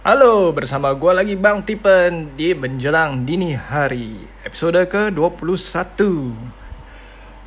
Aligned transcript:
Halo, 0.00 0.48
bersama 0.56 0.96
gue 0.96 1.12
lagi 1.12 1.36
Bang 1.36 1.60
Tipen 1.60 2.32
di 2.32 2.56
menjelang 2.56 3.28
dini 3.28 3.52
hari 3.52 4.16
Episode 4.48 4.88
ke-21 4.88 6.00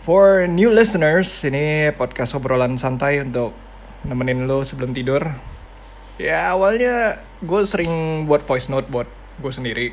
For 0.05 0.45
new 0.45 0.69
listeners, 0.69 1.33
ini 1.49 1.89
podcast 1.97 2.37
obrolan 2.37 2.77
santai 2.77 3.25
untuk 3.25 3.57
nemenin 4.05 4.45
lo 4.45 4.61
sebelum 4.61 4.93
tidur. 4.93 5.33
Ya 6.21 6.53
awalnya 6.53 7.25
gue 7.41 7.65
sering 7.65 8.29
buat 8.29 8.45
voice 8.45 8.69
note 8.69 8.85
buat 8.85 9.09
gue 9.41 9.49
sendiri. 9.49 9.87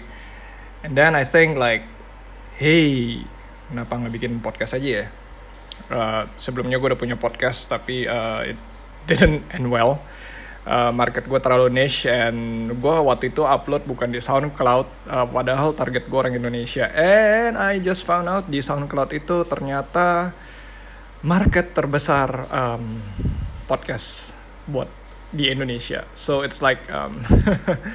And 0.84 0.92
then 0.92 1.16
I 1.16 1.24
think 1.24 1.56
like, 1.56 1.88
hey, 2.61 3.24
kenapa 3.72 4.04
nggak 4.04 4.12
bikin 4.20 4.45
podcast 4.45 4.77
aja 4.77 4.88
ya? 5.00 5.04
Uh, 5.88 6.29
sebelumnya 6.36 6.77
gue 6.77 6.92
udah 6.92 7.00
punya 7.00 7.16
podcast 7.16 7.72
tapi 7.72 8.04
uh, 8.04 8.45
it 8.45 8.61
didn't 9.08 9.48
end 9.48 9.72
well 9.72 10.04
uh, 10.66 10.92
market 10.92 11.24
gue 11.24 11.40
terlalu 11.40 11.72
niche 11.72 12.11
and 12.11 12.70
gue 12.76 12.95
waktu 13.00 13.32
itu 13.32 13.46
upload 13.46 13.86
bukan 13.88 14.12
di 14.12 14.21
SoundCloud 14.21 14.86
uh, 15.08 15.26
padahal 15.29 15.72
target 15.72 16.08
gue 16.08 16.18
orang 16.18 16.36
Indonesia. 16.36 16.89
And 16.93 17.57
I 17.57 17.80
just 17.80 18.04
found 18.04 18.29
out 18.29 18.48
di 18.50 18.61
SoundCloud 18.61 19.11
itu 19.16 19.46
ternyata 19.49 20.35
market 21.25 21.76
terbesar 21.76 22.49
um, 22.49 23.00
podcast 23.68 24.32
buat 24.68 24.88
di 25.30 25.46
Indonesia. 25.49 26.04
So 26.16 26.43
it's 26.43 26.58
like 26.58 26.82
um, 26.90 27.22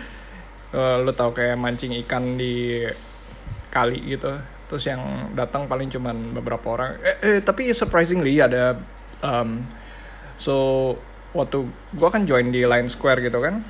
lu 1.05 1.11
tau 1.15 1.31
kayak 1.31 1.59
mancing 1.59 1.95
ikan 2.05 2.39
di 2.39 2.83
kali 3.69 4.15
gitu. 4.15 4.39
Terus 4.65 4.83
yang 4.89 5.33
datang 5.37 5.69
paling 5.69 5.91
cuman 5.93 6.33
beberapa 6.33 6.73
orang. 6.73 6.97
Eh, 7.03 7.17
eh 7.21 7.39
tapi 7.43 7.69
surprisingly 7.75 8.41
ada 8.41 8.79
um, 9.21 9.61
so 10.39 10.55
waktu 11.35 11.67
gue 11.67 12.09
kan 12.09 12.23
join 12.23 12.47
di 12.49 12.63
Line 12.63 12.87
Square 12.87 13.19
gitu 13.19 13.43
kan. 13.43 13.61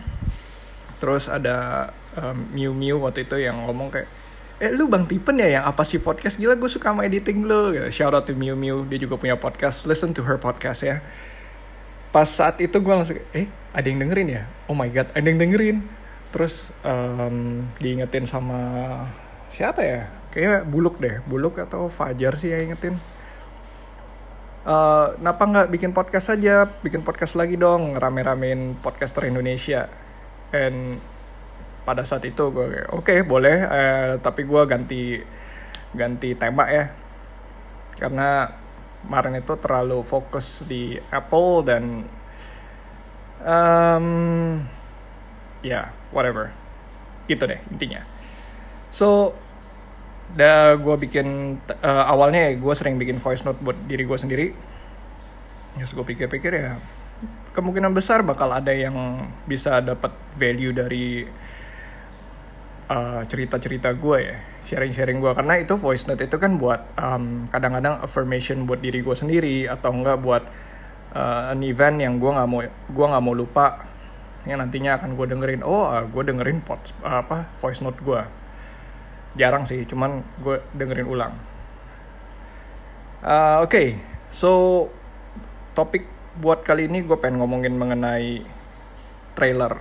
Terus 1.01 1.27
ada 1.27 1.89
um, 2.13 2.37
Miu 2.53 2.71
Miu 2.71 3.01
waktu 3.01 3.25
itu 3.25 3.41
yang 3.41 3.65
ngomong 3.65 3.89
kayak 3.89 4.07
eh 4.55 4.71
lu 4.71 4.87
bang 4.87 5.03
Tipen 5.03 5.35
ya 5.35 5.59
yang 5.59 5.63
apa 5.65 5.81
sih 5.83 5.99
podcast? 5.99 6.37
Gila 6.37 6.55
gue 6.55 6.69
suka 6.69 6.93
sama 6.93 7.03
editing 7.03 7.43
lu. 7.43 7.73
Gitu. 7.73 7.89
shout 7.91 8.13
out 8.13 8.29
to 8.29 8.37
Miu 8.37 8.53
Miu 8.53 8.85
dia 8.85 9.01
juga 9.01 9.17
punya 9.17 9.35
podcast. 9.35 9.89
Listen 9.89 10.13
to 10.13 10.21
her 10.21 10.37
podcast 10.37 10.85
ya. 10.85 11.01
Pas 12.13 12.29
saat 12.29 12.61
itu 12.63 12.77
gue 12.79 12.93
langsung 12.93 13.19
eh 13.35 13.49
ada 13.73 13.87
yang 13.89 13.99
dengerin 13.99 14.29
ya? 14.29 14.43
Oh 14.69 14.77
my 14.77 14.87
god 14.93 15.09
ada 15.11 15.25
yang 15.25 15.41
dengerin. 15.41 15.81
Terus 16.29 16.69
um, 16.85 17.65
diingetin 17.81 18.29
sama 18.29 18.59
siapa 19.49 19.81
ya? 19.81 20.07
Kayak 20.31 20.69
buluk 20.69 21.01
deh 21.01 21.19
buluk 21.25 21.57
atau 21.59 21.89
fajar 21.89 22.37
sih 22.37 22.53
yang 22.53 22.71
ingetin 22.71 22.95
uh, 24.65 25.15
kenapa 25.15 25.43
nggak 25.45 25.67
bikin 25.71 25.91
podcast 25.93 26.33
saja 26.33 26.67
bikin 26.81 27.05
podcast 27.05 27.37
lagi 27.37 27.55
dong 27.55 27.95
rame-ramein 27.95 28.75
podcaster 28.81 29.29
Indonesia. 29.29 29.87
And 30.51 30.99
pada 31.85 32.01
saat 32.01 32.25
itu 32.25 32.49
gue 32.49 32.89
oke 32.89 33.05
okay, 33.05 33.21
boleh 33.21 33.57
uh, 33.61 34.11
tapi 34.17 34.43
gue 34.43 34.61
ganti 34.65 35.21
ganti 35.93 36.33
tema 36.35 36.67
ya. 36.67 36.91
Karena 37.95 38.51
kemarin 39.05 39.39
itu 39.39 39.53
terlalu 39.61 40.01
fokus 40.01 40.65
di 40.65 40.97
Apple 41.13 41.63
dan 41.63 41.83
um, 43.45 44.07
ya 45.61 45.69
yeah, 45.69 45.85
whatever. 46.09 46.51
Itu 47.29 47.45
deh 47.45 47.61
intinya. 47.69 48.03
So 48.89 49.37
da 50.33 50.73
gue 50.73 50.95
bikin 50.97 51.59
uh, 51.85 52.05
awalnya 52.09 52.57
gue 52.57 52.73
sering 52.73 52.97
bikin 52.97 53.21
voice 53.21 53.45
note 53.45 53.61
buat 53.61 53.77
diri 53.85 54.07
gue 54.07 54.17
sendiri. 54.17 54.47
Terus 55.75 55.91
gue 55.91 56.05
pikir-pikir 56.07 56.51
ya 56.55 56.79
kemungkinan 57.55 57.95
besar 57.95 58.19
bakal 58.27 58.51
ada 58.51 58.75
yang 58.75 59.27
bisa 59.47 59.79
dapat 59.79 60.11
value 60.35 60.75
dari 60.75 61.23
uh, 62.91 63.21
cerita-cerita 63.23 63.95
gue 63.95 64.17
ya 64.19 64.37
sharing-sharing 64.65 65.23
gue 65.23 65.31
karena 65.31 65.61
itu 65.61 65.77
voice 65.79 66.09
note 66.09 66.25
itu 66.25 66.35
kan 66.35 66.57
buat 66.59 66.83
um, 66.99 67.47
kadang-kadang 67.47 68.01
affirmation 68.01 68.65
buat 68.67 68.81
diri 68.81 69.05
gue 69.05 69.15
sendiri 69.15 69.69
atau 69.69 69.93
enggak 69.93 70.19
buat 70.19 70.43
uh, 71.15 71.53
an 71.53 71.61
event 71.63 72.01
yang 72.01 72.19
gue 72.19 72.31
nggak 72.33 72.47
mau 72.49 72.61
gue 72.67 73.05
nggak 73.05 73.23
mau 73.23 73.35
lupa. 73.35 73.67
Yang 74.45 74.61
nantinya 74.61 75.01
akan 75.01 75.17
gue 75.17 75.25
dengerin. 75.25 75.61
Oh 75.65 75.89
uh, 75.89 76.05
gue 76.05 76.21
dengerin 76.21 76.61
pot 76.61 76.77
apa 77.01 77.49
voice 77.57 77.81
note 77.81 77.97
gue 78.03 78.44
jarang 79.35 79.67
sih 79.67 79.83
cuman 79.83 80.23
gue 80.39 80.57
dengerin 80.75 81.07
ulang. 81.07 81.33
Uh, 83.25 83.63
oke. 83.63 83.71
Okay. 83.71 83.87
so 84.31 84.51
topik 85.71 86.07
buat 86.39 86.67
kali 86.67 86.91
ini 86.91 87.03
gue 87.07 87.15
pengen 87.19 87.39
ngomongin 87.39 87.75
mengenai 87.75 88.43
trailer. 89.35 89.75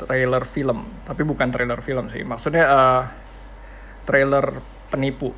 Trailer 0.00 0.42
film 0.48 0.88
tapi 1.04 1.22
bukan 1.22 1.52
trailer 1.52 1.80
film 1.84 2.08
sih. 2.08 2.24
Maksudnya 2.24 2.64
uh, 2.66 3.02
trailer 4.08 4.60
penipu. 4.88 5.30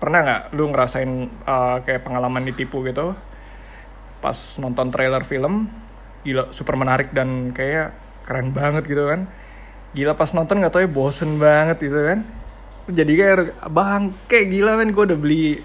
Pernah 0.00 0.20
nggak 0.24 0.42
lu 0.56 0.72
ngerasain 0.72 1.10
uh, 1.44 1.84
kayak 1.84 2.06
pengalaman 2.06 2.46
ditipu 2.46 2.80
gitu? 2.86 3.12
Pas 4.22 4.38
nonton 4.62 4.88
trailer 4.88 5.26
film 5.26 5.68
gila 6.20 6.52
super 6.52 6.76
menarik 6.76 7.16
dan 7.16 7.52
kayak 7.56 7.96
keren 8.28 8.52
banget 8.52 8.84
gitu 8.84 9.08
kan 9.08 9.24
gila 9.90 10.14
pas 10.14 10.30
nonton 10.30 10.62
nggak 10.62 10.72
tau 10.72 10.82
ya 10.82 10.90
bosen 10.90 11.36
banget 11.36 11.90
gitu 11.90 11.98
kan? 11.98 12.22
Jadi 12.90 13.12
kayak 13.14 13.58
bangke 13.70 14.38
gila 14.50 14.78
men 14.78 14.94
gue 14.94 15.04
udah 15.14 15.18
beli 15.18 15.62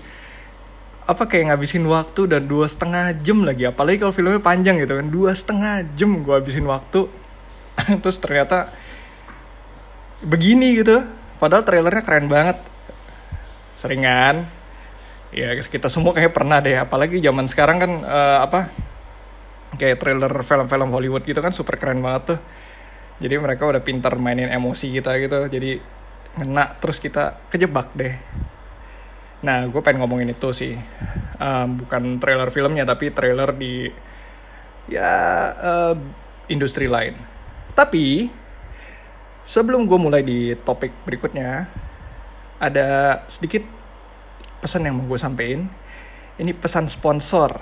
apa 1.06 1.30
kayak 1.30 1.54
ngabisin 1.54 1.86
waktu 1.86 2.26
dan 2.26 2.50
dua 2.50 2.66
setengah 2.66 3.14
jam 3.22 3.46
lagi. 3.46 3.70
Apalagi 3.70 4.02
kalau 4.02 4.14
filmnya 4.14 4.42
panjang 4.42 4.82
gitu 4.82 4.98
kan? 4.98 5.08
Dua 5.10 5.32
setengah 5.34 5.86
jam 5.94 6.26
gue 6.26 6.34
habisin 6.34 6.66
waktu. 6.66 7.06
Terus 8.02 8.18
ternyata 8.18 8.74
begini 10.26 10.82
gitu. 10.82 11.06
Padahal 11.38 11.62
trailernya 11.62 12.02
keren 12.02 12.26
banget. 12.26 12.58
Seringan 13.78 14.50
ya 15.36 15.52
kita 15.60 15.92
semua 15.92 16.16
kayak 16.16 16.34
pernah 16.34 16.58
deh. 16.64 16.74
Apalagi 16.80 17.22
zaman 17.22 17.46
sekarang 17.46 17.78
kan 17.78 17.92
uh, 18.02 18.40
apa 18.42 18.74
kayak 19.76 20.02
trailer 20.02 20.32
film-film 20.32 20.90
Hollywood 20.90 21.28
gitu 21.28 21.44
kan 21.44 21.52
super 21.52 21.76
keren 21.76 22.00
banget 22.00 22.36
tuh 22.36 22.40
jadi 23.16 23.40
mereka 23.40 23.64
udah 23.68 23.80
pintar 23.80 24.20
mainin 24.20 24.52
emosi 24.52 24.92
kita 24.92 25.16
gitu 25.24 25.48
jadi 25.48 25.80
ngena 26.36 26.76
terus 26.84 27.00
kita 27.00 27.48
kejebak 27.48 27.96
deh. 27.96 28.16
Nah 29.40 29.64
gue 29.72 29.80
pengen 29.80 30.04
ngomongin 30.04 30.36
itu 30.36 30.52
sih. 30.52 30.76
Um, 31.40 31.80
bukan 31.84 32.20
trailer 32.20 32.52
filmnya 32.52 32.84
tapi 32.84 33.12
trailer 33.16 33.56
di 33.56 33.88
ya 34.92 35.12
uh, 35.56 35.96
industri 36.52 36.92
lain. 36.92 37.16
Tapi 37.72 38.28
sebelum 39.48 39.88
gue 39.88 40.00
mulai 40.00 40.22
di 40.24 40.52
topik 40.60 40.92
berikutnya 41.08 41.72
ada 42.60 43.22
sedikit 43.32 43.64
pesan 44.60 44.92
yang 44.92 45.00
mau 45.00 45.08
gue 45.08 45.20
sampein. 45.20 45.72
Ini 46.36 46.52
pesan 46.52 46.92
sponsor 46.92 47.56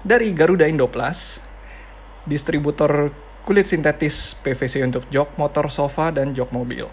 dari 0.00 0.32
Garuda 0.32 0.64
Indoplas 0.64 1.44
distributor 2.24 3.12
kulit 3.44 3.68
sintetis 3.68 4.40
PVC 4.40 4.80
untuk 4.80 5.04
jok 5.12 5.36
motor, 5.36 5.68
sofa, 5.68 6.08
dan 6.08 6.32
jok 6.32 6.48
mobil. 6.50 6.88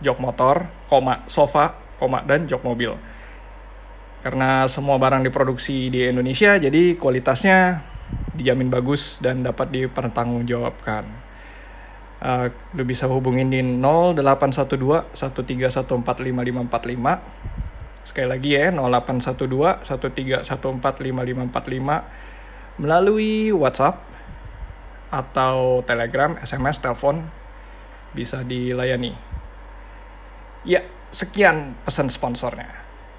Jok 0.00 0.18
motor, 0.22 0.70
koma, 0.86 1.26
sofa, 1.26 1.74
koma, 1.98 2.22
dan 2.22 2.46
jok 2.46 2.62
mobil. 2.62 2.94
Karena 4.22 4.70
semua 4.70 5.02
barang 5.02 5.26
diproduksi 5.26 5.90
di 5.90 6.06
Indonesia, 6.06 6.54
jadi 6.58 6.94
kualitasnya 6.94 7.82
dijamin 8.38 8.70
bagus 8.70 9.18
dan 9.18 9.42
dapat 9.42 9.74
dipertanggungjawabkan. 9.74 11.26
Uh, 12.16 12.48
lu 12.72 12.88
bisa 12.88 13.04
hubungin 13.04 13.52
di 13.52 13.60
0812 13.60 15.12
131455545 15.12 18.08
sekali 18.08 18.24
lagi 18.24 18.56
ya 18.56 18.72
0812 18.72 19.84
131455545 20.48 22.80
melalui 22.80 23.52
WhatsApp 23.52 24.15
atau 25.16 25.80
Telegram, 25.88 26.36
SMS, 26.36 26.84
telepon 26.84 27.24
bisa 28.12 28.44
dilayani. 28.44 29.16
Ya, 30.68 30.84
sekian 31.08 31.72
pesan 31.88 32.12
sponsornya. 32.12 32.68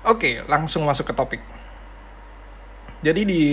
Oke, 0.06 0.46
langsung 0.46 0.86
masuk 0.86 1.10
ke 1.10 1.14
topik. 1.18 1.42
Jadi 3.02 3.22
di 3.26 3.44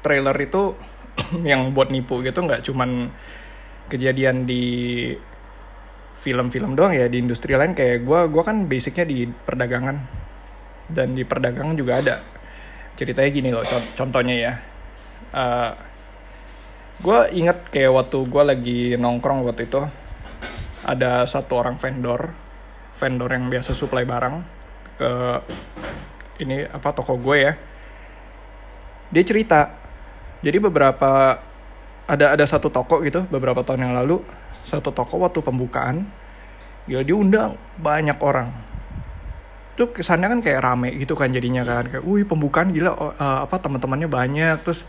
trailer 0.00 0.36
itu 0.38 0.74
yang 1.50 1.74
buat 1.74 1.90
nipu 1.92 2.22
gitu 2.24 2.40
nggak 2.40 2.64
cuman 2.64 3.12
kejadian 3.90 4.46
di 4.46 4.62
film-film 6.20 6.76
doang 6.76 6.92
ya 6.92 7.08
di 7.08 7.20
industri 7.20 7.56
lain 7.56 7.72
kayak 7.72 8.04
gue 8.04 8.20
gue 8.28 8.42
kan 8.44 8.68
basicnya 8.68 9.08
di 9.08 9.24
perdagangan 9.24 9.96
dan 10.92 11.16
di 11.16 11.24
perdagangan 11.24 11.74
juga 11.76 12.00
ada 12.00 12.16
ceritanya 12.94 13.30
gini 13.32 13.50
loh 13.52 13.64
contohnya 13.96 14.36
ya 14.36 14.52
uh, 15.32 15.72
gue 17.00 17.18
inget 17.32 17.58
kayak 17.72 17.92
waktu 17.96 18.18
gue 18.28 18.42
lagi 18.44 18.80
nongkrong 19.00 19.48
waktu 19.48 19.64
itu 19.64 19.80
ada 20.84 21.24
satu 21.24 21.56
orang 21.56 21.80
vendor 21.80 22.36
vendor 23.00 23.32
yang 23.32 23.48
biasa 23.48 23.72
supply 23.72 24.04
barang 24.04 24.36
ke 25.00 25.10
ini 26.44 26.68
apa 26.68 26.92
toko 26.92 27.16
gue 27.16 27.36
ya. 27.40 27.52
Dia 29.08 29.24
cerita 29.24 29.72
jadi 30.44 30.60
beberapa 30.60 31.40
ada 32.04 32.26
ada 32.36 32.44
satu 32.44 32.68
toko 32.68 33.00
gitu 33.00 33.24
beberapa 33.32 33.64
tahun 33.64 33.88
yang 33.88 33.94
lalu 33.96 34.20
satu 34.60 34.92
toko 34.92 35.24
waktu 35.24 35.40
pembukaan 35.40 36.04
gila 36.84 37.00
diundang 37.00 37.56
banyak 37.80 38.20
orang. 38.20 38.52
Tuh 39.80 39.88
kesannya 39.88 40.28
kan 40.28 40.40
kayak 40.44 40.60
rame 40.60 40.92
gitu 41.00 41.16
kan 41.16 41.32
jadinya 41.32 41.64
kan 41.64 41.88
kayak 41.88 42.04
wih 42.04 42.28
pembukaan 42.28 42.68
gila 42.76 42.92
uh, 42.92 43.48
apa 43.48 43.56
teman-temannya 43.56 44.08
banyak 44.12 44.56
terus 44.60 44.84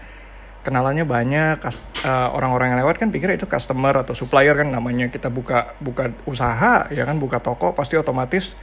kenalannya 0.62 1.06
banyak 1.10 1.58
uh, 2.06 2.30
orang-orang 2.38 2.74
yang 2.74 2.80
lewat 2.86 3.02
kan 3.02 3.10
pikir 3.10 3.34
itu 3.34 3.50
customer 3.50 3.98
atau 3.98 4.13
supplier 4.13 4.54
kan 4.54 4.69
namanya 4.69 5.10
kita 5.10 5.34
buka 5.34 5.74
buka 5.81 6.13
usaha 6.30 6.86
ya 6.94 7.04
kan 7.06 7.18
buka 7.18 7.42
toko 7.42 7.74
pasti 7.74 7.98
otomatis 7.98 8.54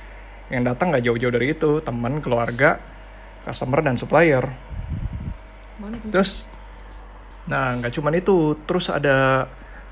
yang 0.49 0.63
datang 0.65 0.95
nggak 0.95 1.05
jauh-jauh 1.05 1.35
dari 1.35 1.53
itu 1.53 1.83
teman 1.83 2.23
keluarga 2.23 2.81
customer 3.43 3.81
dan 3.83 3.99
supplier. 3.99 4.47
Terus 6.09 6.47
nah 7.49 7.75
nggak 7.81 7.93
cuman 7.97 8.15
itu 8.15 8.61
terus 8.69 8.93
ada 8.93 9.49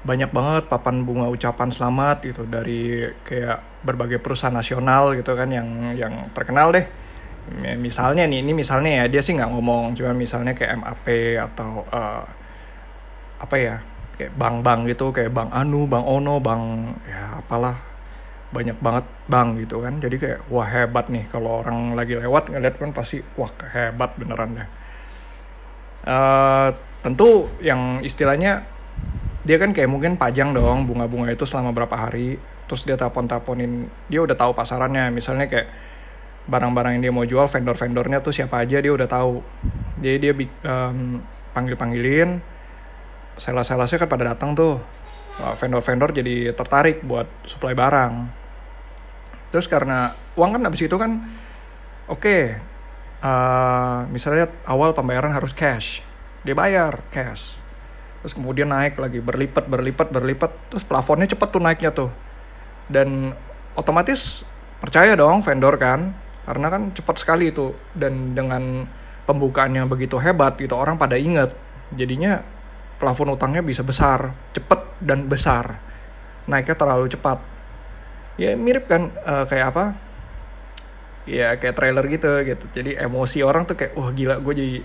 banyak 0.06 0.31
banget 0.31 0.70
papan 0.70 1.02
bunga 1.02 1.26
ucapan 1.26 1.73
selamat 1.73 2.23
gitu 2.23 2.47
dari 2.47 3.11
kayak 3.26 3.82
berbagai 3.82 4.23
perusahaan 4.23 4.55
nasional 4.55 5.17
gitu 5.19 5.35
kan 5.35 5.50
yang 5.50 5.67
yang 5.99 6.31
terkenal 6.31 6.70
deh 6.70 6.87
misalnya 7.78 8.26
nih 8.26 8.43
ini 8.43 8.52
misalnya 8.52 8.90
ya 8.90 9.04
dia 9.06 9.22
sih 9.22 9.38
nggak 9.38 9.50
ngomong 9.54 9.94
cuma 9.94 10.10
misalnya 10.10 10.50
kayak 10.50 10.82
MAP 10.82 11.06
atau 11.38 11.87
uh, 11.94 12.26
apa 13.38 13.54
ya 13.54 13.76
kayak 14.16 14.32
bank-bank 14.34 14.81
gitu 14.90 15.12
kayak 15.12 15.31
bank 15.31 15.52
Anu, 15.52 15.84
bank 15.87 16.04
Ono, 16.08 16.40
bank 16.40 16.62
ya 17.06 17.38
apalah 17.38 17.76
banyak 18.50 18.78
banget 18.81 19.04
bank 19.28 19.48
gitu 19.60 19.84
kan. 19.84 20.00
Jadi 20.00 20.16
kayak 20.16 20.38
wah 20.48 20.64
hebat 20.64 21.12
nih 21.12 21.28
kalau 21.28 21.60
orang 21.60 21.93
lagi 21.93 22.16
lewat 22.16 22.48
ngeliat 22.48 22.81
kan 22.81 22.90
pasti 22.96 23.20
wah 23.37 23.52
hebat 23.76 24.16
beneran 24.16 24.56
deh. 24.56 24.69
Uh, 26.06 26.70
tentu 27.02 27.50
yang 27.60 28.00
istilahnya 28.00 28.62
dia 29.46 29.56
kan 29.58 29.70
kayak 29.75 29.90
mungkin 29.90 30.19
pajang 30.19 30.54
dong 30.54 30.87
bunga-bunga 30.88 31.31
itu 31.31 31.46
selama 31.46 31.70
berapa 31.75 31.94
hari 31.94 32.38
terus 32.66 32.82
dia 32.82 32.99
tapon-taponin 32.99 33.87
dia 34.08 34.25
udah 34.25 34.34
tahu 34.34 34.56
pasarannya. 34.56 35.12
Misalnya 35.12 35.46
kayak 35.46 35.69
barang-barang 36.46 36.98
yang 36.98 37.02
dia 37.02 37.12
mau 37.14 37.26
jual 37.26 37.46
vendor-vendornya 37.50 38.22
tuh 38.22 38.31
siapa 38.31 38.62
aja 38.62 38.78
dia 38.78 38.94
udah 38.94 39.10
tahu. 39.10 39.43
Jadi 39.98 40.16
dia 40.22 40.32
um, 40.70 41.19
panggil-panggilin 41.52 42.38
sales-salesnya 43.37 44.06
kan 44.06 44.08
pada 44.08 44.34
datang 44.34 44.54
tuh. 44.54 44.78
Vendor-vendor 45.37 46.16
jadi 46.16 46.56
tertarik 46.56 47.04
buat 47.04 47.28
supply 47.44 47.76
barang. 47.76 48.12
Terus 49.52 49.69
karena 49.69 50.16
uang 50.32 50.56
kan 50.56 50.62
habis 50.64 50.81
itu 50.81 50.96
kan 50.96 51.22
oke 52.08 52.25
okay, 52.25 52.56
uh, 53.20 53.28
eh, 53.28 53.99
misalnya 54.08 54.49
awal 54.64 54.96
pembayaran 54.96 55.37
harus 55.37 55.52
cash. 55.52 56.00
Dia 56.40 56.56
bayar 56.56 57.04
cash. 57.12 57.60
Terus 58.25 58.32
kemudian 58.32 58.72
naik 58.72 58.96
lagi 58.96 59.20
berlipat 59.20 59.69
berlipat 59.69 60.08
berlipat. 60.08 60.50
Terus 60.72 60.88
plafonnya 60.88 61.28
cepet 61.28 61.49
tuh 61.52 61.60
naiknya 61.60 61.90
tuh. 61.92 62.10
Dan 62.88 63.37
otomatis 63.76 64.49
percaya 64.81 65.12
dong 65.12 65.44
vendor 65.44 65.76
kan 65.76 66.16
karena 66.46 66.70
kan 66.70 66.94
cepat 66.94 67.16
sekali 67.19 67.50
itu. 67.50 67.75
Dan 67.93 68.38
dengan 68.38 68.87
pembukaannya 69.26 69.82
begitu 69.90 70.22
hebat 70.22 70.54
gitu 70.62 70.78
orang 70.78 70.94
pada 70.94 71.19
inget 71.19 71.58
jadinya 71.90 72.46
plafon 73.02 73.34
utangnya 73.34 73.60
bisa 73.60 73.82
besar 73.82 74.32
cepet 74.54 74.81
dan 75.02 75.26
besar. 75.26 75.82
Naiknya 76.46 76.78
terlalu 76.78 77.10
cepat. 77.10 77.43
Ya 78.38 78.54
mirip 78.54 78.87
kan 78.87 79.10
uh, 79.26 79.44
kayak 79.50 79.75
apa? 79.75 79.84
Ya 81.26 81.58
kayak 81.58 81.75
trailer 81.75 82.06
gitu 82.06 82.31
gitu. 82.46 82.64
Jadi 82.70 82.94
emosi 82.94 83.42
orang 83.42 83.66
tuh 83.66 83.75
kayak 83.75 83.99
wah 83.99 84.14
gila 84.14 84.38
gue 84.38 84.54
jadi 84.54 84.78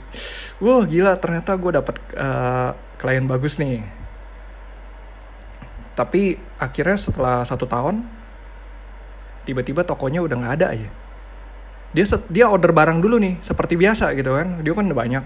wah 0.58 0.82
gila 0.90 1.14
ternyata 1.22 1.54
gue 1.54 1.72
dapet 1.78 1.96
uh, 2.18 2.74
klien 2.98 3.24
bagus 3.30 3.62
nih. 3.62 3.86
Tapi 5.94 6.42
akhirnya 6.58 6.98
setelah 6.98 7.46
satu 7.46 7.70
tahun 7.70 8.02
tiba-tiba 9.46 9.86
tokonya 9.86 10.26
udah 10.26 10.38
nggak 10.38 10.56
ada 10.62 10.70
ya 10.74 10.90
dia 11.92 12.08
dia 12.32 12.46
order 12.48 12.72
barang 12.72 13.04
dulu 13.04 13.20
nih 13.20 13.40
seperti 13.44 13.76
biasa 13.76 14.16
gitu 14.16 14.32
kan. 14.36 14.64
Dia 14.64 14.72
kan 14.72 14.88
udah 14.88 14.98
banyak. 14.98 15.24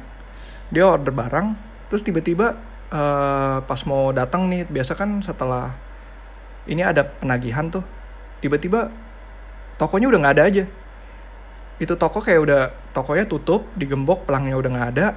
Dia 0.73 0.83
order 0.89 1.13
barang 1.13 1.47
terus 1.89 2.01
tiba-tiba 2.01 2.57
uh, 2.89 3.61
pas 3.61 3.81
mau 3.85 4.09
datang 4.09 4.49
nih 4.49 4.65
biasa 4.65 4.97
kan 4.97 5.21
setelah 5.21 5.77
ini 6.65 6.81
ada 6.81 7.05
penagihan 7.05 7.69
tuh 7.69 7.85
tiba-tiba 8.41 8.89
tokonya 9.77 10.09
udah 10.09 10.19
nggak 10.25 10.35
ada 10.41 10.43
aja. 10.49 10.63
Itu 11.77 11.93
toko 11.99 12.23
kayak 12.23 12.41
udah 12.41 12.61
tokonya 12.97 13.29
tutup 13.29 13.69
digembok 13.77 14.25
pelangnya 14.25 14.57
udah 14.57 14.71
nggak 14.73 14.89
ada 14.97 15.07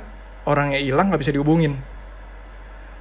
orangnya 0.44 0.80
hilang 0.80 1.08
nggak 1.08 1.24
bisa 1.24 1.32
dihubungin. 1.32 1.80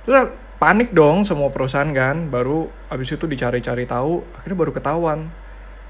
Terus 0.08 0.32
panik 0.56 0.96
dong 0.96 1.28
semua 1.28 1.52
perusahaan 1.52 1.92
kan 1.92 2.32
baru 2.32 2.72
abis 2.88 3.20
itu 3.20 3.28
dicari-cari 3.28 3.84
tahu 3.84 4.24
akhirnya 4.40 4.56
baru 4.56 4.72
ketahuan. 4.72 5.28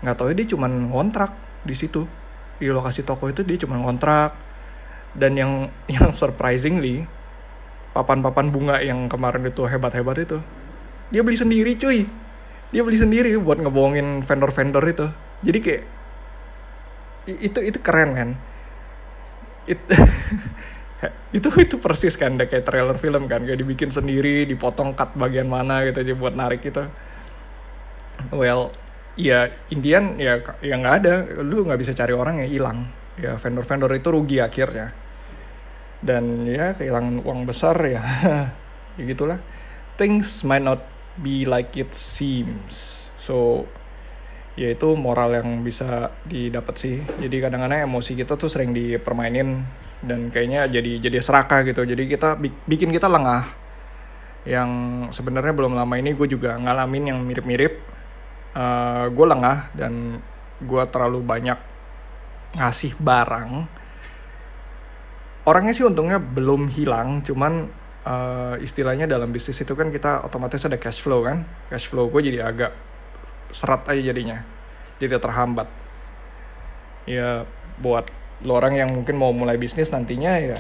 Nggak 0.02 0.16
tahu 0.18 0.34
dia 0.34 0.50
cuman 0.50 0.90
ngontrak 0.90 1.38
di 1.62 1.78
situ 1.78 2.10
di 2.58 2.68
lokasi 2.70 3.06
toko 3.06 3.30
itu 3.30 3.42
dia 3.46 3.58
cuma 3.62 3.78
ngontrak. 3.80 4.34
Dan 5.18 5.34
yang 5.38 5.52
yang 5.94 6.14
surprisingly 6.14 7.06
papan-papan 7.96 8.54
bunga 8.54 8.76
yang 8.84 9.10
kemarin 9.10 9.50
itu 9.50 9.66
hebat-hebat 9.66 10.22
itu 10.22 10.38
dia 11.10 11.22
beli 11.24 11.38
sendiri 11.40 11.74
cuy. 11.80 12.06
Dia 12.68 12.84
beli 12.84 13.00
sendiri 13.00 13.32
buat 13.40 13.64
ngebohongin 13.64 14.28
vendor-vendor 14.28 14.84
itu. 14.84 15.08
Jadi 15.42 15.60
kayak 15.64 15.84
itu 17.28 17.60
itu 17.60 17.80
keren 17.84 18.16
kan 18.16 18.30
It, 19.68 19.84
itu 21.38 21.52
itu 21.60 21.76
persis 21.76 22.16
kan 22.16 22.40
kayak 22.40 22.64
trailer 22.64 22.96
film 23.00 23.28
kan. 23.32 23.44
Kayak 23.44 23.64
dibikin 23.64 23.92
sendiri 23.92 24.48
dipotong 24.48 24.96
cut 24.96 25.16
bagian 25.16 25.48
mana 25.48 25.84
gitu 25.88 26.04
aja 26.04 26.14
buat 26.16 26.36
narik 26.36 26.64
itu 26.64 26.88
well 28.34 28.74
ya 29.18 29.50
Indian 29.74 30.16
ya 30.22 30.40
ya 30.62 30.76
nggak 30.78 30.96
ada. 31.04 31.14
Lu 31.42 31.66
nggak 31.66 31.82
bisa 31.82 31.92
cari 31.98 32.14
orang 32.14 32.46
yang 32.46 32.50
hilang. 32.50 32.80
Ya 33.18 33.36
vendor-vendor 33.36 33.92
itu 33.98 34.08
rugi 34.14 34.38
akhirnya. 34.40 34.94
Dan 36.00 36.46
ya 36.46 36.78
kehilangan 36.78 37.26
uang 37.26 37.50
besar 37.50 37.76
ya. 37.84 38.02
Ya 38.98 39.06
gitulah. 39.14 39.38
Things 39.94 40.42
might 40.42 40.66
not 40.66 40.82
be 41.22 41.46
like 41.46 41.78
it 41.78 41.94
seems. 41.94 43.06
So 43.22 43.70
ya 44.58 44.74
itu 44.74 44.98
moral 44.98 45.38
yang 45.38 45.62
bisa 45.62 46.10
didapat 46.26 46.76
sih. 46.82 46.98
Jadi 47.22 47.38
kadang-kadang 47.38 47.86
emosi 47.86 48.18
kita 48.18 48.34
tuh 48.42 48.50
sering 48.50 48.74
dipermainin 48.74 49.62
dan 50.02 50.34
kayaknya 50.34 50.66
jadi 50.66 50.98
jadi 50.98 51.22
serakah 51.22 51.62
gitu. 51.62 51.86
Jadi 51.86 52.10
kita 52.10 52.42
bikin 52.42 52.90
kita 52.90 53.06
lengah. 53.06 53.46
Yang 54.50 54.70
sebenarnya 55.14 55.54
belum 55.54 55.78
lama 55.78 55.94
ini 55.94 56.18
gue 56.18 56.26
juga 56.26 56.58
ngalamin 56.58 57.14
yang 57.14 57.22
mirip-mirip 57.22 57.97
uh, 58.58 58.62
eh, 58.62 59.06
gue 59.14 59.26
lengah 59.30 59.58
dan 59.78 60.18
gue 60.58 60.84
terlalu 60.90 61.22
banyak 61.22 61.60
ngasih 62.58 62.98
barang. 62.98 63.70
Orangnya 65.48 65.74
sih 65.78 65.86
untungnya 65.86 66.20
belum 66.20 66.68
hilang 66.68 67.24
cuman 67.24 67.70
uh, 68.04 68.56
istilahnya 68.60 69.08
dalam 69.08 69.32
bisnis 69.32 69.62
itu 69.62 69.72
kan 69.78 69.94
kita 69.94 70.26
otomatis 70.26 70.66
ada 70.66 70.76
cash 70.82 71.00
flow 71.00 71.24
kan. 71.24 71.46
Cash 71.70 71.88
flow 71.94 72.10
gue 72.10 72.34
jadi 72.34 72.44
agak 72.44 72.74
serat 73.54 73.86
aja 73.88 74.02
jadinya 74.02 74.44
jadi 75.00 75.22
terhambat. 75.22 75.70
Ya 77.08 77.48
buat 77.80 78.10
lo 78.44 78.60
orang 78.60 78.76
yang 78.76 78.90
mungkin 78.92 79.16
mau 79.16 79.32
mulai 79.32 79.56
bisnis 79.56 79.94
nantinya 79.94 80.36
ya 80.42 80.58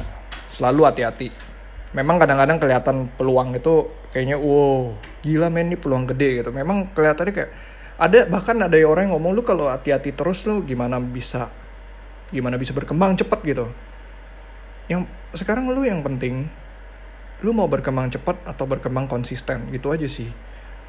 selalu 0.56 0.88
hati-hati. 0.88 1.34
Memang 1.92 2.22
kadang-kadang 2.22 2.62
kelihatan 2.62 2.98
peluang 3.18 3.58
itu 3.58 3.89
kayaknya 4.13 4.39
wow 4.39 4.96
gila 5.24 5.51
men 5.51 5.74
ini 5.74 5.77
peluang 5.80 6.08
gede 6.08 6.46
gitu. 6.46 6.50
Memang 6.56 6.94
kelihatannya 6.96 7.34
kayak 7.36 7.51
ada 7.98 8.30
bahkan 8.30 8.54
ada 8.62 8.77
orang 8.86 9.10
yang 9.10 9.18
ngomong 9.18 9.34
lu 9.34 9.42
kalau 9.42 9.74
hati-hati 9.74 10.13
terus 10.13 10.46
lu 10.46 10.62
gimana 10.62 11.01
bisa 11.01 11.50
gimana 12.30 12.56
bisa 12.62 12.72
berkembang 12.72 13.18
cepet 13.18 13.39
gitu. 13.42 13.66
Yang 14.86 15.10
sekarang 15.34 15.68
lu 15.74 15.82
yang 15.82 16.06
penting 16.06 16.46
lu 17.42 17.54
mau 17.54 17.70
berkembang 17.70 18.10
cepat 18.10 18.42
atau 18.46 18.66
berkembang 18.70 19.10
konsisten 19.10 19.70
gitu 19.74 19.89
aja 19.89 20.06
sih. 20.06 20.30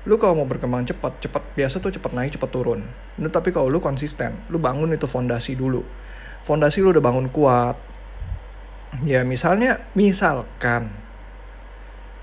Lu 0.05 0.21
kalau 0.21 0.45
mau 0.45 0.49
berkembang 0.49 0.85
cepat 0.85 1.21
cepat 1.25 1.43
biasa 1.57 1.81
tuh 1.81 1.93
cepat 1.97 2.13
naik 2.13 2.37
cepat 2.37 2.51
turun. 2.53 2.81
Nah, 3.19 3.31
tapi 3.33 3.53
kalau 3.53 3.73
lu 3.73 3.81
konsisten 3.81 4.45
lu 4.53 4.61
bangun 4.61 4.93
itu 4.93 5.09
fondasi 5.09 5.57
dulu. 5.57 5.81
Fondasi 6.45 6.85
lu 6.85 6.93
udah 6.93 7.05
bangun 7.05 7.29
kuat. 7.33 7.77
Ya 9.05 9.25
misalnya 9.25 9.85
misalkan 9.93 10.93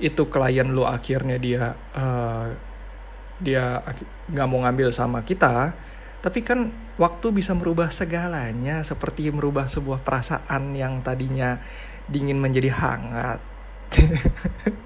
itu 0.02 0.28
klien 0.28 0.74
lu 0.74 0.84
akhirnya 0.84 1.38
dia 1.38 1.78
uh, 1.94 2.52
dia 3.40 3.84
nggak 4.32 4.48
mau 4.48 4.64
ngambil 4.64 4.96
sama 4.96 5.20
kita 5.22 5.76
tapi 6.26 6.42
kan 6.42 6.74
waktu 6.98 7.30
bisa 7.30 7.54
merubah 7.54 7.94
segalanya 7.94 8.82
seperti 8.82 9.30
merubah 9.30 9.70
sebuah 9.70 10.02
perasaan 10.02 10.74
yang 10.74 11.06
tadinya 11.06 11.62
dingin 12.10 12.42
menjadi 12.42 12.74
hangat. 12.74 13.40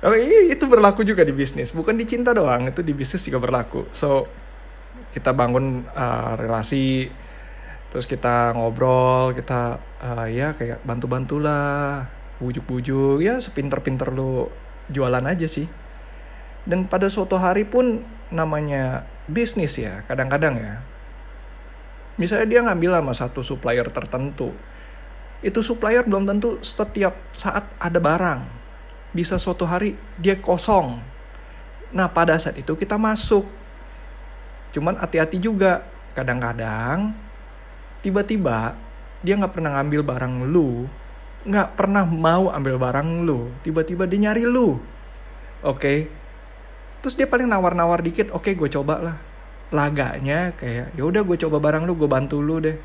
Oh 0.00 0.16
iya 0.16 0.48
itu 0.48 0.64
berlaku 0.64 1.04
juga 1.04 1.20
di 1.28 1.36
bisnis 1.36 1.76
bukan 1.76 1.92
di 1.92 2.08
cinta 2.08 2.32
doang 2.32 2.72
itu 2.72 2.80
di 2.80 2.96
bisnis 2.96 3.20
juga 3.20 3.36
berlaku. 3.36 3.84
So 3.92 4.24
kita 5.12 5.36
bangun 5.36 5.84
uh, 5.92 6.40
relasi 6.40 7.12
terus 7.92 8.08
kita 8.08 8.56
ngobrol 8.56 9.36
kita 9.36 9.76
uh, 10.00 10.24
ya 10.24 10.56
kayak 10.56 10.80
bantu 10.88 11.04
bantulah 11.04 12.08
bujuk-bujuk 12.40 13.20
ya 13.20 13.44
sepinter-pinter 13.44 14.08
lu 14.08 14.48
jualan 14.88 15.20
aja 15.28 15.44
sih 15.44 15.68
dan 16.68 16.84
pada 16.84 17.08
suatu 17.08 17.40
hari 17.40 17.64
pun 17.64 18.04
namanya 18.28 19.08
bisnis 19.26 19.76
ya 19.80 20.04
kadang-kadang 20.06 20.60
ya. 20.60 20.74
Misalnya 22.20 22.46
dia 22.46 22.60
ngambil 22.60 23.00
sama 23.00 23.12
satu 23.16 23.40
supplier 23.40 23.88
tertentu. 23.88 24.52
Itu 25.40 25.64
supplier 25.64 26.04
belum 26.04 26.28
tentu 26.28 26.60
setiap 26.60 27.16
saat 27.32 27.64
ada 27.80 27.96
barang. 27.96 28.44
Bisa 29.16 29.40
suatu 29.40 29.64
hari 29.64 29.96
dia 30.20 30.36
kosong. 30.36 31.00
Nah 31.96 32.12
pada 32.12 32.36
saat 32.36 32.60
itu 32.60 32.76
kita 32.76 33.00
masuk. 33.00 33.48
Cuman 34.76 35.00
hati-hati 35.00 35.40
juga. 35.40 35.88
Kadang-kadang 36.12 37.14
tiba-tiba 38.04 38.76
dia 39.24 39.38
nggak 39.40 39.56
pernah 39.56 39.80
ngambil 39.80 40.02
barang 40.04 40.34
lu. 40.52 40.84
Nggak 41.48 41.72
pernah 41.72 42.04
mau 42.04 42.52
ambil 42.52 42.76
barang 42.76 43.24
lu. 43.24 43.48
Tiba-tiba 43.64 44.04
dia 44.04 44.28
nyari 44.28 44.44
lu. 44.44 44.76
Oke? 45.64 45.72
okay? 45.72 45.98
Terus 47.00 47.16
dia 47.16 47.28
paling 47.28 47.48
nawar-nawar 47.48 48.04
dikit 48.04 48.32
oke 48.32 48.44
okay, 48.48 48.52
gue 48.56 48.68
coba 48.68 49.00
lah. 49.00 49.16
Laganya 49.70 50.52
kayak 50.54 50.94
ya 50.94 51.02
udah 51.02 51.22
gue 51.24 51.36
coba 51.40 51.58
barang 51.58 51.84
lu 51.88 51.96
gue 51.96 52.08
bantu 52.10 52.40
lu 52.44 52.60
deh. 52.60 52.76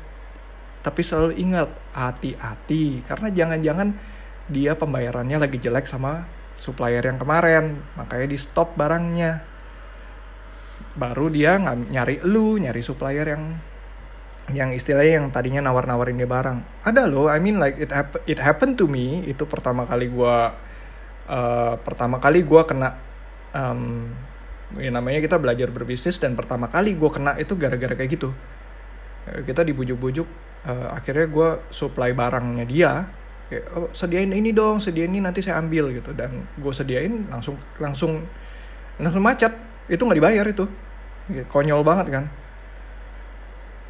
Tapi 0.80 1.00
selalu 1.02 1.34
ingat 1.38 1.68
hati-hati 1.92 3.02
karena 3.04 3.28
jangan-jangan 3.30 3.88
dia 4.46 4.78
pembayarannya 4.78 5.42
lagi 5.42 5.58
jelek 5.58 5.90
sama 5.90 6.24
supplier 6.56 7.02
yang 7.02 7.18
kemarin 7.18 7.82
makanya 7.98 8.26
di 8.30 8.38
stop 8.38 8.78
barangnya. 8.78 9.42
Baru 10.96 11.28
dia 11.28 11.60
nyari 11.60 12.24
lu 12.24 12.56
nyari 12.56 12.80
supplier 12.80 13.28
yang 13.28 13.44
yang 14.54 14.70
istilahnya 14.70 15.18
yang 15.18 15.26
tadinya 15.34 15.58
nawar-nawarin 15.66 16.14
dia 16.14 16.30
barang. 16.30 16.86
Ada 16.86 17.10
loh 17.10 17.26
I 17.26 17.42
mean 17.42 17.58
like 17.58 17.82
it 17.82 17.90
happen 17.90 18.22
it 18.30 18.38
happened 18.38 18.78
to 18.78 18.86
me 18.86 19.26
itu 19.26 19.42
pertama 19.42 19.82
kali 19.90 20.06
gue 20.06 20.36
uh, 21.26 21.74
pertama 21.82 22.22
kali 22.22 22.46
gue 22.46 22.62
kena 22.62 23.05
um, 23.56 24.12
ya 24.76 24.90
namanya 24.92 25.24
kita 25.24 25.40
belajar 25.40 25.72
berbisnis 25.72 26.20
dan 26.20 26.36
pertama 26.36 26.68
kali 26.68 26.92
gue 26.92 27.10
kena 27.10 27.38
itu 27.40 27.56
gara-gara 27.56 27.96
kayak 27.96 28.10
gitu. 28.12 28.30
Kita 29.26 29.66
dibujuk-bujuk 29.66 30.28
uh, 30.68 30.94
akhirnya 30.94 31.26
gue 31.26 31.48
supply 31.72 32.14
barangnya 32.14 32.64
dia 32.68 32.92
kayak 33.46 33.64
oh, 33.78 33.88
sediain 33.94 34.30
ini 34.34 34.50
dong 34.50 34.82
sediain 34.82 35.10
ini 35.10 35.22
nanti 35.24 35.40
saya 35.40 35.58
ambil 35.58 35.90
gitu. 35.96 36.12
Dan 36.12 36.44
gue 36.60 36.72
sediain 36.74 37.26
langsung 37.32 37.56
langsung 37.80 38.22
langsung 39.00 39.22
macet. 39.24 39.52
Itu 39.88 40.04
nggak 40.04 40.18
dibayar 40.18 40.46
itu. 40.46 40.66
Konyol 41.50 41.82
banget 41.82 42.06
kan. 42.12 42.24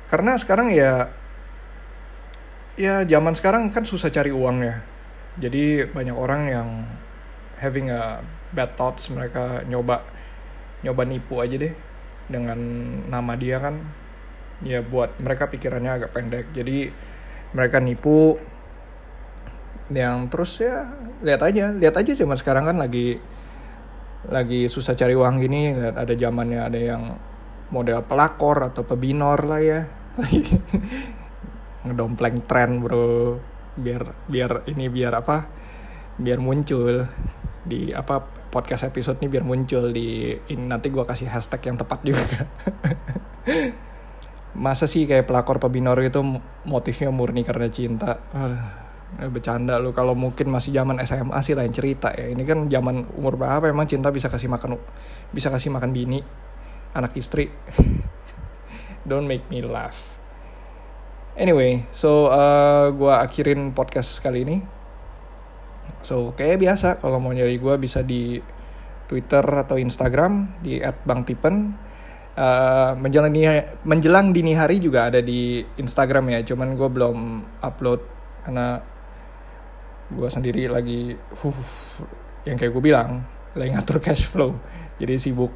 Karena 0.06 0.38
sekarang 0.38 0.70
ya 0.73 1.11
ya 2.76 3.02
zaman 3.08 3.32
sekarang 3.32 3.73
kan 3.73 3.85
susah 3.88 4.12
cari 4.12 4.30
uang 4.30 4.62
ya. 4.62 4.76
Jadi 5.37 5.85
banyak 5.92 6.16
orang 6.16 6.42
yang 6.49 6.68
having 7.61 7.92
a 7.92 8.25
bad 8.54 8.78
thoughts 8.78 9.10
mereka 9.10 9.64
nyoba 9.66 10.04
nyoba 10.84 11.02
nipu 11.02 11.42
aja 11.42 11.56
deh 11.58 11.74
dengan 12.30 12.58
nama 13.06 13.32
dia 13.38 13.62
kan. 13.62 13.80
Ya 14.64 14.80
buat 14.80 15.18
mereka 15.20 15.52
pikirannya 15.52 15.92
agak 16.02 16.14
pendek. 16.16 16.46
Jadi 16.52 16.90
mereka 17.54 17.80
nipu. 17.80 18.38
Yang 19.86 20.18
terus 20.34 20.50
ya 20.58 20.90
lihat 21.22 21.46
aja 21.46 21.70
lihat 21.70 21.94
aja 21.94 22.10
sih 22.10 22.26
mas 22.26 22.42
sekarang 22.42 22.66
kan 22.66 22.74
lagi 22.74 23.22
lagi 24.26 24.66
susah 24.66 24.98
cari 24.98 25.14
uang 25.14 25.38
gini 25.38 25.78
ada 25.78 26.10
zamannya 26.10 26.58
ada 26.58 26.74
yang 26.74 27.02
model 27.70 28.02
pelakor 28.02 28.66
atau 28.66 28.82
pebinor 28.82 29.46
lah 29.46 29.60
ya. 29.62 29.80
Ngedompleng 31.86 32.42
tren 32.50 32.82
bro. 32.82 33.38
Biar 33.76 34.26
biar 34.26 34.66
ini 34.66 34.90
biar 34.90 35.12
apa? 35.22 35.46
Biar 36.18 36.40
muncul 36.40 37.06
di 37.66 37.90
apa 37.90 38.23
podcast 38.23 38.87
episode 38.87 39.18
ini 39.18 39.26
biar 39.26 39.42
muncul 39.42 39.90
di 39.90 40.30
ini 40.32 40.64
nanti 40.70 40.88
gue 40.88 41.02
kasih 41.02 41.26
hashtag 41.26 41.66
yang 41.66 41.76
tepat 41.76 42.00
juga. 42.06 42.46
Masa 44.66 44.88
sih 44.88 45.04
kayak 45.04 45.28
pelakor 45.28 45.61
pebinor 45.61 46.00
itu 46.00 46.23
motifnya 46.64 47.12
murni 47.12 47.44
karena 47.44 47.68
cinta? 47.68 48.23
Uh, 48.32 48.56
bercanda 49.28 49.76
lu. 49.76 49.92
Kalau 49.92 50.16
mungkin 50.16 50.49
masih 50.49 50.73
zaman 50.73 50.96
SMA 51.04 51.37
sih 51.44 51.52
lain 51.52 51.75
cerita 51.75 52.14
ya. 52.14 52.32
Ini 52.32 52.40
kan 52.46 52.70
zaman 52.70 53.04
umur 53.18 53.37
berapa 53.37 53.68
emang 53.68 53.85
cinta 53.85 54.08
bisa 54.08 54.32
kasih 54.32 54.49
makan 54.49 54.80
bisa 55.35 55.52
kasih 55.52 55.68
makan 55.75 55.92
bini 55.92 56.23
anak 56.96 57.12
istri? 57.18 57.52
Don't 59.08 59.28
make 59.28 59.44
me 59.52 59.61
laugh. 59.61 60.16
Anyway 61.37 61.85
so 61.92 62.32
uh, 62.32 62.88
gue 62.96 63.12
akhirin 63.12 63.76
podcast 63.76 64.25
kali 64.25 64.49
ini 64.49 64.56
so 66.02 66.32
kayak 66.36 66.62
biasa 66.62 67.02
kalau 67.02 67.18
mau 67.18 67.34
nyari 67.34 67.58
gue 67.58 67.74
bisa 67.80 68.00
di 68.02 68.38
Twitter 69.06 69.42
atau 69.42 69.78
Instagram 69.78 70.62
di 70.62 70.82
@bangtipen. 70.82 71.86
Uh, 72.36 72.92
menjelang 73.00 73.32
dini 73.32 73.48
menjelang 73.88 74.28
dini 74.28 74.52
hari 74.52 74.76
juga 74.76 75.08
ada 75.08 75.24
di 75.24 75.64
Instagram 75.80 76.36
ya 76.36 76.44
cuman 76.44 76.76
gue 76.76 76.88
belum 76.92 77.18
upload 77.64 78.04
karena 78.44 78.76
gue 80.12 80.28
sendiri 80.28 80.68
lagi 80.68 81.16
huh, 81.16 81.56
yang 82.44 82.60
kayak 82.60 82.76
gue 82.76 82.82
bilang 82.84 83.24
lagi 83.56 83.72
ngatur 83.72 84.04
cash 84.04 84.28
flow 84.28 84.52
jadi 85.00 85.16
sibuk. 85.16 85.52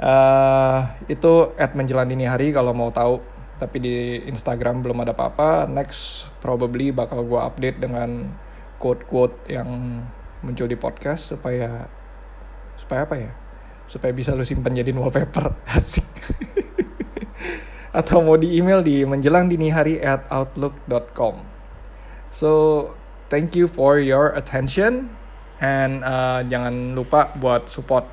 Uh, 0.00 0.86
itu 1.12 1.52
at 1.60 1.76
menjelang 1.76 2.08
dini 2.08 2.24
hari 2.24 2.54
kalau 2.54 2.72
mau 2.72 2.88
tahu 2.88 3.20
tapi 3.60 3.76
di 3.76 3.96
Instagram 4.24 4.80
belum 4.80 5.04
ada 5.04 5.12
apa-apa. 5.12 5.68
Next 5.68 6.32
probably 6.40 6.94
bakal 6.94 7.26
gue 7.28 7.36
update 7.36 7.78
dengan 7.82 8.32
quote-quote 8.80 9.52
yang 9.52 10.00
muncul 10.40 10.64
di 10.64 10.80
podcast 10.80 11.36
supaya 11.36 11.84
supaya 12.80 13.04
apa 13.04 13.16
ya? 13.20 13.32
Supaya 13.84 14.16
bisa 14.16 14.32
lu 14.32 14.42
simpan 14.42 14.72
jadi 14.72 14.90
wallpaper. 14.96 15.52
Asik. 15.76 16.08
Atau 17.92 18.24
mau 18.24 18.40
di 18.40 18.56
email 18.56 18.80
di 18.80 19.04
menjelang 19.04 19.52
dini 19.52 19.68
hari 19.68 20.00
at 20.00 20.24
outlook.com 20.32 21.60
so 22.30 22.50
thank 23.26 23.58
you 23.58 23.66
for 23.66 23.98
your 23.98 24.30
attention 24.38 25.10
and 25.58 26.06
uh, 26.06 26.40
jangan 26.46 26.94
lupa 26.94 27.34
buat 27.36 27.68
support 27.68 28.06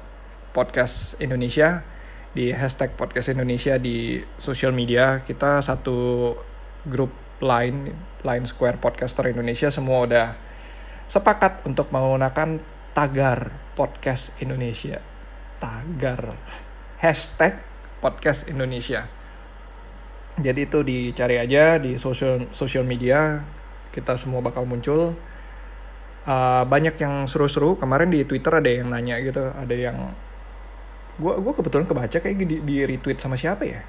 podcast 0.52 1.16
Indonesia 1.22 1.86
di 2.34 2.50
hashtag 2.50 2.94
podcast 2.98 3.34
Indonesia 3.34 3.78
di 3.80 4.22
social 4.38 4.74
media. 4.74 5.22
Kita 5.24 5.62
satu 5.64 6.34
grup 6.86 7.14
line 7.40 7.94
line 8.26 8.46
square 8.46 8.82
podcaster 8.82 9.30
Indonesia. 9.32 9.72
Semua 9.72 10.06
udah 10.06 10.28
sepakat 11.08 11.64
untuk 11.68 11.92
menggunakan 11.92 12.60
tagar 12.92 13.52
podcast 13.76 14.32
Indonesia 14.44 15.00
tagar 15.58 16.38
hashtag 17.02 17.58
podcast 17.98 18.46
Indonesia. 18.50 19.10
Jadi 20.38 20.70
itu 20.70 20.80
dicari 20.86 21.42
aja 21.42 21.82
di 21.82 21.98
social 21.98 22.54
social 22.54 22.86
media 22.86 23.42
kita 23.90 24.14
semua 24.18 24.42
bakal 24.46 24.70
muncul. 24.70 25.18
Uh, 26.28 26.64
banyak 26.68 26.94
yang 27.00 27.26
seru-seru. 27.26 27.80
Kemarin 27.80 28.14
di 28.14 28.22
Twitter 28.28 28.52
ada 28.52 28.70
yang 28.70 28.92
nanya 28.92 29.18
gitu, 29.24 29.50
ada 29.50 29.76
yang 29.76 30.14
gue 31.18 31.34
gue 31.42 31.54
kebetulan 31.58 31.90
kebaca 31.90 32.18
kayak 32.22 32.38
di, 32.38 32.62
di 32.62 32.76
retweet 32.86 33.18
sama 33.18 33.34
siapa 33.34 33.66
ya? 33.66 33.82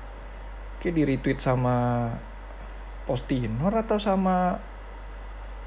Kayak 0.80 0.94
di 0.96 1.02
retweet 1.04 1.38
sama 1.44 2.08
Postinor 3.04 3.72
atau 3.76 4.00
sama 4.00 4.56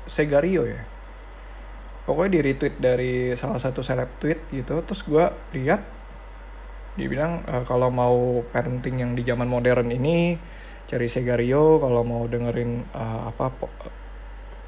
Segario 0.10 0.66
ya? 0.66 0.82
Pokoknya 2.08 2.32
di 2.38 2.40
retweet 2.42 2.76
dari 2.82 3.14
salah 3.38 3.62
satu 3.62 3.86
seleb 3.86 4.10
tweet 4.18 4.50
gitu 4.50 4.82
terus 4.82 5.06
gue 5.06 5.26
lihat 5.58 5.82
dia 6.98 7.08
bilang 7.08 7.46
e, 7.48 7.64
kalau 7.64 7.88
mau 7.88 8.44
parenting 8.52 9.00
yang 9.00 9.12
di 9.16 9.24
zaman 9.24 9.48
modern 9.48 9.88
ini 9.94 10.36
cari 10.92 11.08
Segario 11.08 11.80
kalau 11.80 12.04
mau 12.04 12.28
dengerin 12.28 12.84
uh, 12.92 13.32
apa 13.32 13.48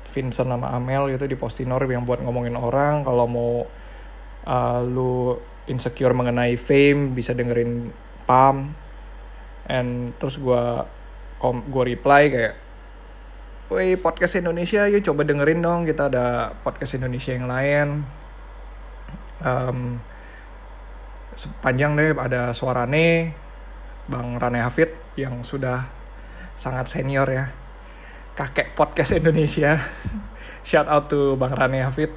Vincent 0.08 0.48
sama 0.48 0.72
Amel 0.72 1.12
gitu 1.12 1.28
di 1.28 1.36
Postinor 1.36 1.84
yang 1.84 2.08
buat 2.08 2.24
ngomongin 2.24 2.56
orang 2.56 3.04
kalau 3.04 3.28
mau 3.28 3.54
uh, 4.48 4.80
lu 4.88 5.36
insecure 5.68 6.16
mengenai 6.16 6.56
fame 6.56 7.12
bisa 7.12 7.36
dengerin 7.36 7.92
Pam. 8.24 8.72
And 9.68 10.16
terus 10.16 10.40
gue 10.40 10.64
gue 11.44 11.84
reply 11.84 12.32
kayak 12.32 12.56
Woi 13.74 13.98
podcast 13.98 14.38
Indonesia 14.38 14.86
yuk 14.86 15.02
coba 15.02 15.26
dengerin 15.26 15.66
dong 15.66 15.90
kita 15.90 16.06
ada 16.06 16.54
podcast 16.62 16.94
Indonesia 16.94 17.34
yang 17.34 17.50
lain. 17.50 18.06
Um, 19.42 19.98
sepanjang 21.34 21.98
deh 21.98 22.14
ada 22.14 22.54
suarane 22.54 23.34
Bang 24.06 24.38
Rane 24.38 24.62
Hafid 24.62 24.94
yang 25.18 25.42
sudah 25.42 25.90
sangat 26.54 26.86
senior 26.86 27.26
ya. 27.26 27.50
Kakek 28.38 28.78
podcast 28.78 29.18
Indonesia. 29.18 29.82
Shout 30.70 30.86
out 30.86 31.10
to 31.10 31.34
Bang 31.42 31.58
Rane 31.58 31.82
Hafid. 31.82 32.14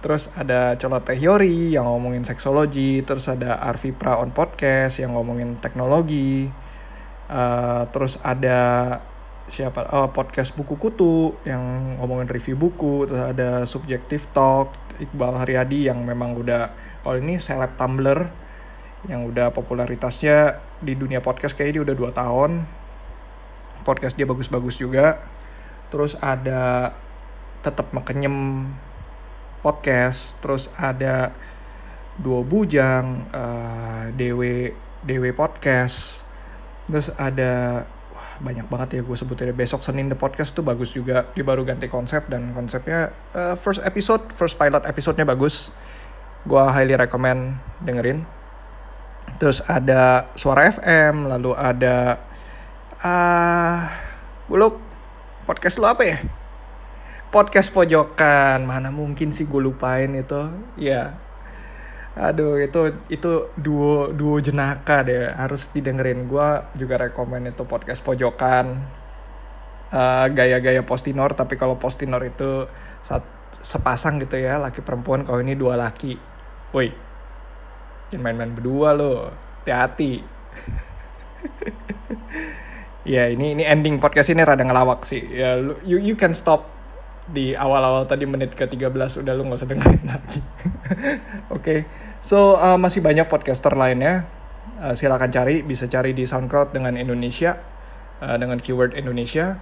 Terus 0.00 0.32
ada 0.32 0.80
Coloteh 0.80 1.20
Yori 1.20 1.76
yang 1.76 1.84
ngomongin 1.84 2.24
seksologi 2.24 3.04
terus 3.04 3.28
ada 3.28 3.60
Arvi 3.60 3.92
Pra 3.92 4.16
on 4.16 4.32
podcast 4.32 4.96
yang 5.04 5.12
ngomongin 5.12 5.60
teknologi. 5.60 6.48
Uh, 7.28 7.84
terus 7.92 8.16
ada 8.24 8.96
siapa 9.46 9.86
oh, 9.94 10.10
podcast 10.10 10.52
buku 10.58 10.74
kutu 10.74 11.38
yang 11.46 11.96
ngomongin 12.02 12.26
review 12.26 12.58
buku 12.58 13.06
terus 13.06 13.22
ada 13.22 13.62
subjective 13.62 14.26
talk 14.34 14.74
Iqbal 14.98 15.38
Haryadi 15.38 15.86
yang 15.86 16.02
memang 16.02 16.34
udah 16.34 16.72
kalau 17.04 17.22
ini 17.22 17.38
seleb 17.38 17.78
Tumblr 17.78 18.26
yang 19.06 19.22
udah 19.28 19.54
popularitasnya 19.54 20.58
di 20.82 20.98
dunia 20.98 21.22
podcast 21.22 21.54
kayaknya 21.54 21.78
dia 21.78 21.84
udah 21.92 21.96
dua 21.96 22.10
tahun. 22.10 22.66
Podcast 23.86 24.18
dia 24.18 24.26
bagus-bagus 24.26 24.82
juga. 24.82 25.22
Terus 25.94 26.18
ada 26.18 26.90
tetap 27.62 27.90
makenyem 27.94 28.66
podcast 29.62 30.38
terus 30.38 30.70
ada 30.78 31.34
dua 32.14 32.46
bujang 32.46 33.26
uh, 33.34 34.06
dewe 34.14 34.70
dewe 35.02 35.34
podcast 35.34 36.22
terus 36.86 37.10
ada 37.18 37.82
wah 38.16 38.40
banyak 38.40 38.64
banget 38.72 38.88
ya 38.96 39.00
gue 39.04 39.16
sebutin. 39.16 39.52
Besok 39.52 39.84
senin 39.84 40.08
the 40.08 40.16
podcast 40.16 40.56
tuh 40.56 40.64
bagus 40.64 40.96
juga. 40.96 41.28
Dia 41.36 41.44
baru 41.44 41.68
ganti 41.68 41.92
konsep 41.92 42.24
dan 42.32 42.56
konsepnya 42.56 43.12
uh, 43.36 43.52
first 43.60 43.84
episode 43.84 44.24
first 44.32 44.56
pilot 44.56 44.88
episodenya 44.88 45.28
bagus. 45.28 45.76
Gue 46.48 46.64
highly 46.64 46.96
recommend 46.96 47.60
dengerin. 47.84 48.24
Terus 49.36 49.60
ada 49.68 50.32
suara 50.32 50.72
FM 50.72 51.28
lalu 51.28 51.52
ada 51.52 52.24
ah 53.04 53.12
uh, 53.12 53.80
buluk 54.48 54.80
podcast 55.44 55.76
lu 55.76 55.84
apa 55.84 56.02
ya? 56.08 56.18
Podcast 57.28 57.68
pojokan. 57.76 58.64
Mana 58.64 58.88
mungkin 58.88 59.28
sih 59.28 59.44
gue 59.44 59.60
lupain 59.60 60.08
itu? 60.16 60.48
Ya 60.80 61.25
aduh 62.16 62.56
itu 62.56 62.96
itu 63.12 63.52
duo 63.60 64.08
duo 64.08 64.40
jenaka 64.40 65.04
deh 65.04 65.28
harus 65.36 65.68
didengerin. 65.70 66.26
Gue 66.26 66.64
juga 66.74 66.96
rekomend 67.08 67.52
itu 67.52 67.62
podcast 67.68 68.00
pojokan. 68.00 68.80
Uh, 69.86 70.26
gaya-gaya 70.34 70.82
postinor 70.82 71.38
tapi 71.38 71.54
kalau 71.54 71.78
postinor 71.78 72.18
itu 72.26 72.66
saat 73.06 73.22
sepasang 73.62 74.18
gitu 74.18 74.34
ya 74.34 74.58
laki 74.58 74.82
perempuan 74.82 75.22
kalau 75.22 75.44
ini 75.44 75.54
dua 75.54 75.78
laki. 75.78 76.18
Woi 76.74 76.90
jangan 78.10 78.22
main-main 78.22 78.52
berdua 78.54 78.96
lo 78.96 79.30
hati-hati. 79.62 80.12
Ya 83.06 83.30
ini 83.30 83.54
ini 83.54 83.62
ending 83.62 84.02
podcast 84.02 84.34
ini 84.34 84.42
rada 84.42 84.66
ngelawak 84.66 85.06
sih. 85.06 85.22
Ya 85.22 85.54
you 85.86 86.02
you 86.02 86.18
can 86.18 86.34
stop 86.34 86.66
di 87.26 87.58
awal-awal 87.58 88.06
tadi 88.06 88.22
menit 88.22 88.54
ke 88.54 88.70
13 88.70 88.94
udah 89.22 89.32
lu 89.34 89.42
nggak 89.50 89.58
usah 89.58 89.68
dengerin 89.68 90.04
lagi. 90.12 90.40
Oke. 90.40 91.50
okay. 91.50 91.78
So 92.22 92.58
uh, 92.58 92.78
masih 92.78 93.02
banyak 93.02 93.26
podcaster 93.26 93.74
lainnya. 93.74 94.26
Uh, 94.78 94.94
silakan 94.94 95.32
cari, 95.32 95.64
bisa 95.64 95.88
cari 95.90 96.12
di 96.12 96.28
SoundCloud 96.28 96.74
dengan 96.74 96.94
Indonesia 96.94 97.56
uh, 98.22 98.36
dengan 98.38 98.58
keyword 98.62 98.94
Indonesia. 98.94 99.58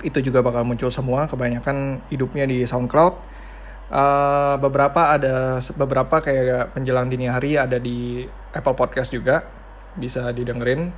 Itu 0.00 0.24
juga 0.24 0.40
bakal 0.40 0.64
muncul 0.64 0.88
semua, 0.88 1.28
kebanyakan 1.28 2.08
hidupnya 2.08 2.48
di 2.48 2.64
SoundCloud. 2.64 3.14
Uh, 3.92 4.56
beberapa 4.56 5.12
ada 5.12 5.60
beberapa 5.76 6.24
kayak 6.24 6.72
menjelang 6.72 7.12
dini 7.12 7.28
hari 7.28 7.60
ada 7.60 7.76
di 7.76 8.24
Apple 8.56 8.72
Podcast 8.72 9.12
juga 9.12 9.44
bisa 10.00 10.32
didengerin. 10.32 10.88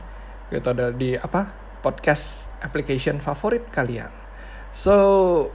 Kita 0.46 0.70
ada 0.70 0.94
di 0.94 1.18
apa? 1.18 1.50
Podcast 1.82 2.46
application 2.62 3.18
favorit 3.18 3.66
kalian. 3.68 4.23
So, 4.74 5.52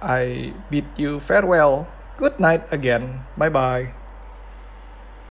I 0.00 0.54
bid 0.72 0.88
you 0.96 1.20
farewell. 1.20 1.86
Good 2.16 2.40
night 2.40 2.64
again. 2.72 3.28
Bye 3.36 3.52
bye. 3.52 3.92